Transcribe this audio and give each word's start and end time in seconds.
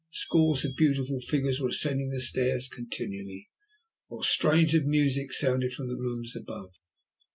Scores 0.09 0.65
of 0.65 0.75
beautiful 0.75 1.19
figures 1.19 1.61
were 1.61 1.69
ascending 1.69 2.09
the 2.09 2.19
stairs 2.19 2.67
continually, 2.67 3.51
while 4.07 4.23
strains 4.23 4.73
of 4.73 4.83
music 4.83 5.31
sounded 5.31 5.73
from 5.73 5.89
the 5.89 5.95
rooms 5.99 6.35
above. 6.35 6.71